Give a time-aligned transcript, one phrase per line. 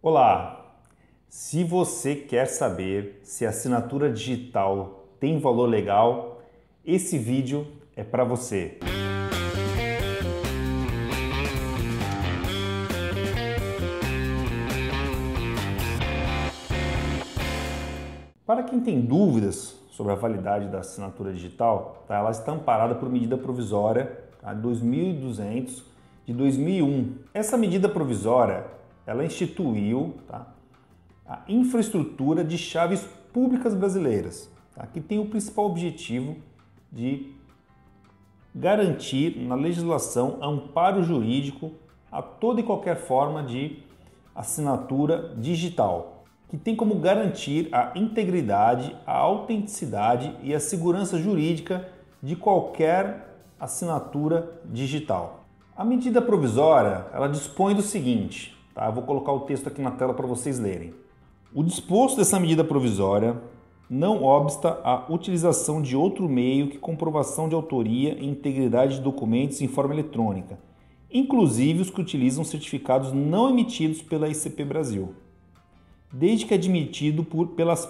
[0.00, 0.76] Olá!
[1.28, 6.40] Se você quer saber se a assinatura digital tem valor legal,
[6.86, 8.78] esse vídeo é para você.
[18.46, 22.14] Para quem tem dúvidas sobre a validade da assinatura digital, tá?
[22.14, 24.54] ela está amparada por medida provisória tá?
[24.54, 25.84] 2200
[26.24, 27.16] de 2001.
[27.34, 28.78] Essa medida provisória
[29.08, 30.46] ela instituiu tá?
[31.26, 34.86] a infraestrutura de chaves públicas brasileiras, tá?
[34.86, 36.36] que tem o principal objetivo
[36.92, 37.34] de
[38.54, 41.72] garantir na legislação amparo jurídico
[42.12, 43.78] a toda e qualquer forma de
[44.34, 51.88] assinatura digital que tem como garantir a integridade, a autenticidade e a segurança jurídica
[52.22, 55.44] de qualquer assinatura digital.
[55.76, 58.86] A medida provisória ela dispõe do seguinte, tá?
[58.86, 60.94] Eu vou colocar o texto aqui na tela para vocês lerem.
[61.52, 63.36] O disposto dessa medida provisória
[63.90, 69.60] não obsta a utilização de outro meio que comprovação de autoria e integridade de documentos
[69.60, 70.60] em forma eletrônica,
[71.10, 75.14] inclusive os que utilizam certificados não emitidos pela ICP Brasil
[76.12, 77.88] desde que admitido por, pelas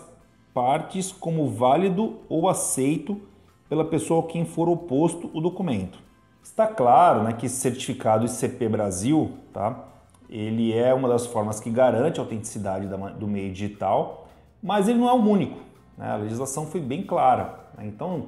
[0.53, 3.21] partes como válido ou aceito
[3.69, 5.99] pela pessoa a quem for oposto o documento.
[6.43, 9.89] Está claro né, que esse certificado ICP Brasil, tá,
[10.29, 14.29] ele é uma das formas que garante a autenticidade do meio digital,
[14.63, 15.59] mas ele não é o único.
[15.97, 16.11] Né?
[16.11, 17.59] A legislação foi bem clara.
[17.77, 17.87] Né?
[17.87, 18.27] Então,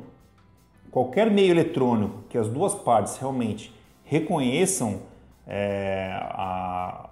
[0.90, 5.02] qualquer meio eletrônico que as duas partes realmente reconheçam
[5.46, 7.10] é, a,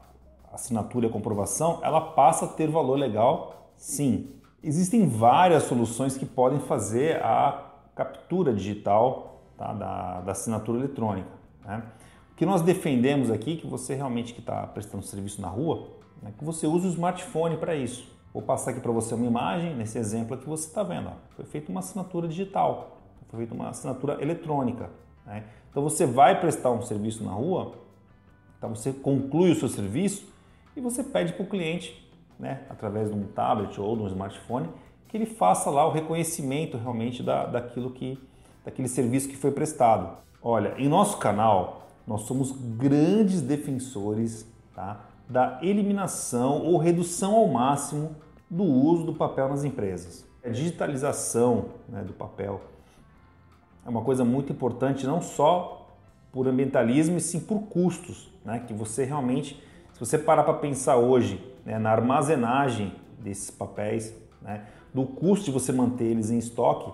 [0.53, 4.31] assinatura e a comprovação, ela passa a ter valor legal, sim.
[4.63, 7.65] Existem várias soluções que podem fazer a
[7.95, 11.29] captura digital tá, da, da, assinatura eletrônica.
[11.65, 11.83] Né?
[12.39, 15.89] Que nós defendemos aqui, que você realmente que está prestando serviço na rua,
[16.25, 18.09] é que você use o smartphone para isso.
[18.33, 21.09] Vou passar aqui para você uma imagem, nesse exemplo que você está vendo.
[21.09, 21.13] Ó.
[21.35, 24.89] Foi feita uma assinatura digital, foi feita uma assinatura eletrônica.
[25.27, 25.43] Né?
[25.69, 27.73] Então você vai prestar um serviço na rua,
[28.57, 30.33] então você conclui o seu serviço,
[30.77, 32.09] e você pede para o cliente,
[32.39, 34.69] né, através de um tablet ou de um smartphone,
[35.09, 38.17] que ele faça lá o reconhecimento realmente da, daquilo que,
[38.65, 40.17] daquele serviço que foi prestado.
[40.41, 48.17] Olha, em nosso canal nós somos grandes defensores tá, da eliminação ou redução ao máximo
[48.51, 50.27] do uso do papel nas empresas.
[50.43, 52.63] A digitalização né, do papel
[53.85, 55.87] é uma coisa muito importante não só
[56.33, 60.97] por ambientalismo e sim por custos, né, que você realmente se você parar para pensar
[60.97, 64.65] hoje né, na armazenagem desses papéis, né,
[64.95, 66.91] do custo de você manter eles em estoque,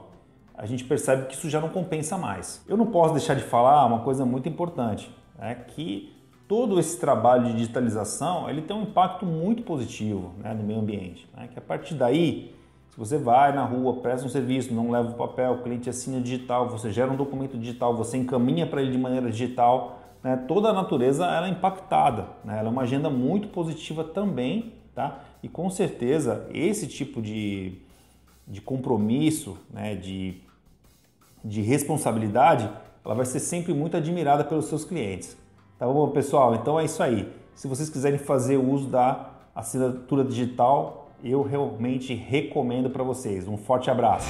[0.56, 2.64] a gente percebe que isso já não compensa mais.
[2.68, 6.14] Eu não posso deixar de falar uma coisa muito importante, né, que
[6.46, 11.28] todo esse trabalho de digitalização ele tem um impacto muito positivo né, no meio ambiente.
[11.36, 12.54] Né, que a partir daí,
[12.90, 16.20] se você vai na rua, presta um serviço, não leva o papel, o cliente assina
[16.20, 20.68] digital, você gera um documento digital, você encaminha para ele de maneira digital, né, toda
[20.68, 22.28] a natureza ela é impactada.
[22.44, 22.58] Né?
[22.58, 25.20] Ela é uma agenda muito positiva também, tá?
[25.42, 27.82] E com certeza esse tipo de,
[28.46, 30.40] de compromisso, né, de,
[31.44, 32.70] de responsabilidade,
[33.04, 35.36] ela vai ser sempre muito admirada pelos seus clientes.
[35.78, 36.54] Tá bom, pessoal?
[36.54, 37.30] Então é isso aí.
[37.54, 43.48] Se vocês quiserem fazer uso da assinatura digital, eu realmente recomendo para vocês.
[43.48, 44.28] Um forte abraço.